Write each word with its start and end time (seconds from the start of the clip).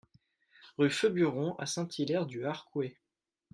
Rue 0.79 0.89
Feburon 0.89 1.55
à 1.59 1.67
Saint-Hilaire-du-Harcouët 1.67 2.95